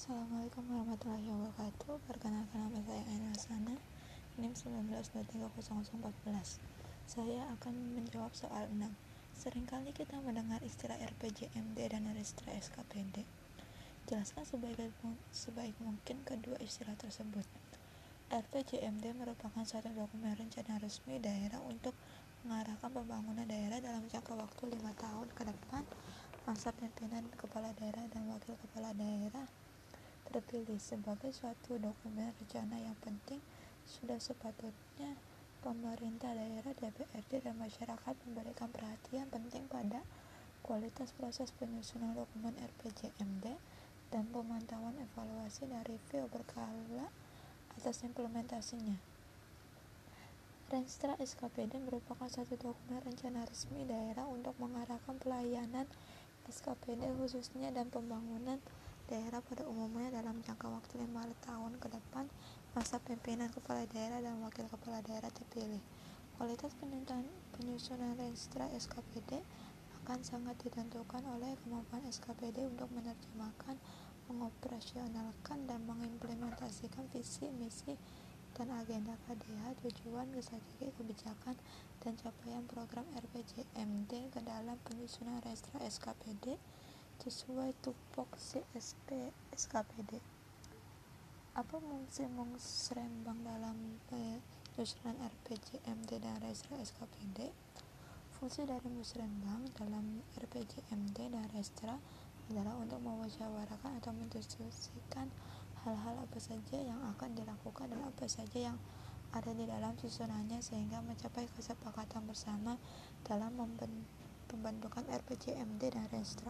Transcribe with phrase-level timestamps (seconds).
[0.00, 2.00] Assalamualaikum warahmatullahi wabarakatuh.
[2.08, 3.76] Perkenalkan nama saya Aina Sana
[4.40, 6.56] NIM 19230014
[7.04, 8.80] Saya akan menjawab soal 6
[9.36, 13.28] Seringkali kita mendengar istilah RPJMD dan Restra SKPD
[14.08, 14.88] Jelaskan sebaik,
[15.36, 17.44] sebaik mungkin kedua istilah tersebut.
[18.32, 21.92] RPJMD merupakan satu dokumen rencana resmi daerah untuk
[22.48, 25.84] mengarahkan pembangunan daerah dalam jangka waktu lima tahun ke depan.
[26.48, 28.89] Masa pimpinan kepala daerah dan wakil kepala
[30.30, 33.42] terpilih sebagai suatu dokumen rencana yang penting,
[33.84, 35.18] sudah sepatutnya
[35.60, 40.00] pemerintah daerah, DPRD, dan masyarakat memberikan perhatian penting pada
[40.64, 43.58] kualitas proses penyusunan dokumen RPJMD
[44.10, 47.10] dan pemantauan evaluasi dan review berkala
[47.78, 48.98] atas implementasinya.
[50.70, 55.86] Renstra SKPD merupakan satu dokumen rencana resmi daerah untuk mengarahkan pelayanan
[56.46, 58.62] SKPD khususnya dan pembangunan
[59.10, 62.30] daerah pada umumnya dalam jangka waktu lima tahun ke depan
[62.78, 65.82] masa pimpinan kepala daerah dan wakil kepala daerah terpilih.
[66.38, 69.42] Kualitas penyusunan registra SKPD
[70.00, 73.74] akan sangat ditentukan oleh kemampuan SKPD untuk menerjemahkan,
[74.30, 77.98] mengoperasionalkan, dan mengimplementasikan visi, misi,
[78.54, 81.58] dan agenda KDH, tujuan, strategi, kebijakan,
[82.00, 86.56] dan capaian program RPJMD ke dalam penyusunan registra SKPD
[87.20, 90.24] sesuai tupoksi SP SKPD.
[91.52, 97.52] Apa fungsi musrembang dalam penyusunan RPJMD dan Restra SKPD?
[98.40, 102.00] Fungsi dari musrembang dalam RPJMD dan Restra
[102.48, 105.28] adalah untuk memusyawarahkan atau mendiskusikan
[105.84, 108.80] hal-hal apa saja yang akan dilakukan dan apa saja yang
[109.36, 112.80] ada di dalam susunannya sehingga mencapai kesepakatan bersama
[113.28, 113.60] dalam
[114.48, 116.48] pembentukan RPJMD dan Restra.